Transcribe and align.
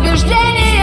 убеждений 0.00 0.79